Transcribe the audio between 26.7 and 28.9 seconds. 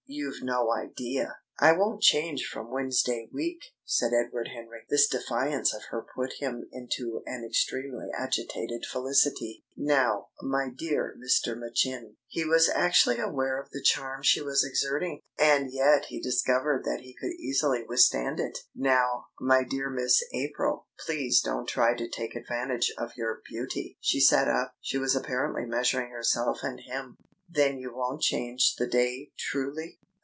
him. "Then you won't change the